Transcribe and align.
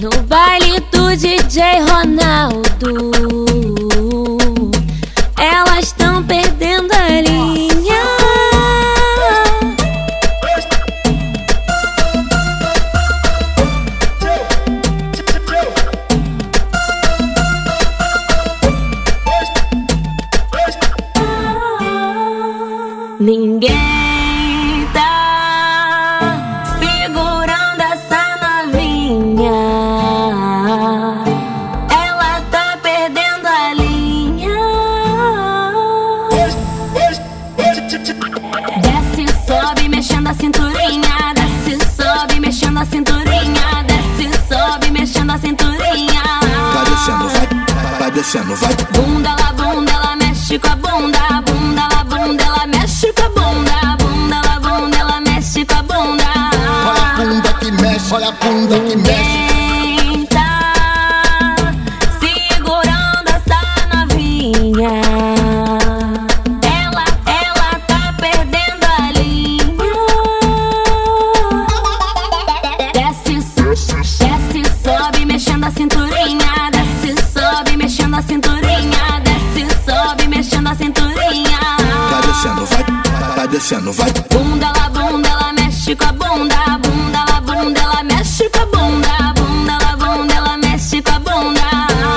No 0.00 0.08
baile 0.22 0.80
do 0.90 1.14
DJ 1.14 1.84
Ronaldo, 1.86 3.10
Desce, 37.90 39.26
sobe, 39.48 39.88
mexendo 39.88 40.28
a 40.28 40.34
cinturinha. 40.34 41.34
Desce, 41.34 41.76
sobe, 41.96 42.38
mexendo 42.38 42.78
a 42.78 42.84
cinturinha. 42.84 43.84
Desce, 43.84 44.30
sobe, 44.46 44.90
mexendo 44.92 45.32
a 45.32 45.38
cinturinha. 45.38 46.22
Vai 46.72 46.84
descendo, 46.84 47.28
vai, 47.28 47.98
vai 47.98 48.10
descendo, 48.12 48.54
vai. 48.54 48.76
Bunda 48.92 49.30
lá, 49.30 49.52
bunda, 49.54 49.90
ela 49.90 50.14
mexe 50.14 50.56
com 50.60 50.68
a 50.68 50.76
bunda. 50.76 51.18
Bunda 51.44 51.88
lá, 51.92 52.04
bunda, 52.04 52.44
ela 52.44 52.66
mexe 52.68 53.12
com 53.12 53.24
a 53.24 53.28
bunda. 53.28 53.96
Bunda 53.98 54.40
lá, 54.46 54.60
bunda, 54.60 54.96
ela 54.96 55.20
mexe 55.22 55.64
com 55.64 55.74
a 55.74 55.82
bunda. 55.82 56.24
Olha 56.86 57.02
a 57.02 57.16
bunda 57.16 57.52
que 57.54 57.72
mexe, 57.72 58.14
olha 58.14 58.28
a 58.28 58.32
bunda 58.32 58.78
que 58.78 58.96
mexe. 58.98 59.49
Descendo, 83.60 83.92
vai. 83.92 84.10
Bunda 84.30 84.72
lá, 84.72 84.88
bunda, 84.88 85.28
ela 85.28 85.52
mexe 85.52 85.94
com 85.94 86.04
a 86.06 86.12
bunda. 86.12 86.56
Bunda 86.82 87.24
lá, 87.28 87.40
bunda, 87.40 87.80
ela 87.80 88.02
mexe 88.02 88.48
com 88.48 88.62
a 88.62 88.66
bunda. 88.66 89.34
Bunda 89.36 89.78
lá, 89.82 89.96
bunda, 89.96 90.34
ela 90.34 90.56
mexe 90.56 91.02
com 91.02 91.12
a 91.12 91.18
bunda. 91.18 91.60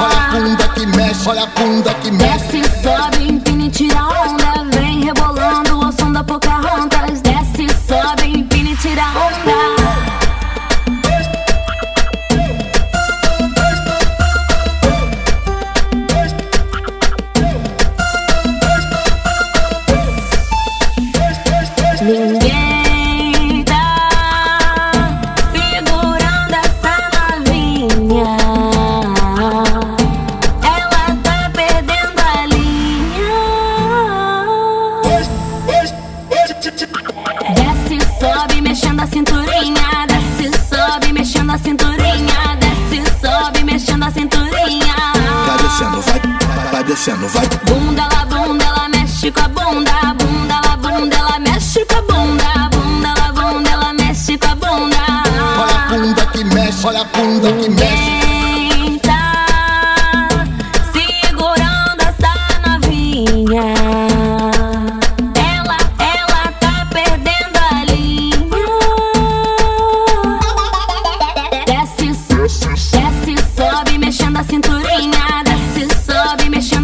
Olha 0.00 0.18
a 0.18 0.30
bunda 0.32 0.68
que 0.68 0.86
mexe, 0.86 1.28
olha 1.28 1.42
a 1.42 1.46
bunda 1.46 1.94
que 1.94 2.10
mexe. 2.10 2.58
Desce, 2.58 2.82
sobe, 2.82 3.28
empina 3.28 3.64
e 3.64 3.70
tira 3.70 4.02
onda. 4.04 4.27
Descendo, 46.98 47.28
vai. 47.28 47.46
Bunda 47.64 48.08
lá, 48.12 48.24
bunda, 48.24 48.64
ela 48.64 48.88
mexe 48.88 49.30
com 49.30 49.40
a 49.40 49.48
bunda. 49.48 49.92
Bunda 50.18 50.60
lá, 50.66 50.76
bunda, 50.76 51.16
ela 51.16 51.38
mexe 51.38 51.84
com 51.84 51.96
a 51.96 52.02
bunda. 52.02 52.68
Bunda 52.72 53.14
lá, 53.18 53.32
bunda, 53.32 53.70
ela 53.70 53.92
mexe 53.94 54.36
com 54.36 54.48
a 54.48 54.54
bunda. 54.54 54.96
Olha 55.58 55.74
a 55.74 55.88
bunda 55.88 56.26
que 56.26 56.44
mexe, 56.44 56.86
olha 56.86 57.00
a 57.00 57.04
bunda 57.04 57.52
que 57.52 57.68
mexe. 57.70 58.37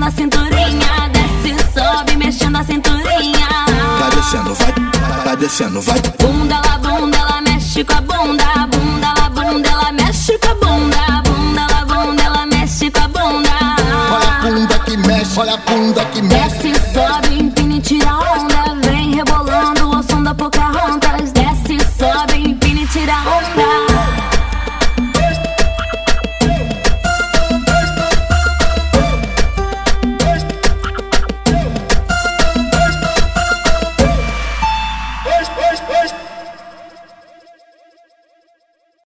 Mexendo 0.05 0.07
a 0.07 0.11
cinturinha. 0.11 1.11
Desce, 1.13 1.73
sobe, 1.73 2.17
mexendo 2.17 2.57
a 2.57 2.65
cinturinha. 2.65 3.49
Vai 3.99 4.11
descendo, 4.11 4.55
vai, 4.55 4.75
vai 5.25 5.37
descendo, 5.37 5.81
vai. 5.81 6.01
Bunda 6.19 6.61
lá, 6.61 6.79
bunda, 6.79 7.17
ela 7.17 7.41
mexe 7.41 7.85
com 7.85 7.95
a 7.95 8.01
bunda. 8.01 8.45
Bunda 8.71 9.15
lá, 9.19 9.31
bunda, 9.31 9.69
ela 9.69 9.93
mexe 9.93 10.39
com 10.39 10.49
a 10.49 10.55
bunda. 10.55 11.23
Bunda 11.25 11.67
lá, 11.71 11.85
bunda, 11.85 12.23
ela 12.23 12.47
mexe 12.47 12.91
com 12.91 13.01
a 13.01 13.09
bunda. 13.09 13.51
Olha 14.11 14.29
a 14.29 14.43
bunda 14.43 14.79
que 14.81 14.97
mexe, 14.97 15.41
olha 15.41 15.55
a 15.55 15.57
bunda 15.57 16.05
que 16.07 16.23
mexe. 16.23 16.69
Desce, 16.69 16.93
sobe, 16.93 17.41
empina 17.41 17.77
e 17.77 17.81
tira 17.81 18.17
onda. 18.17 18.44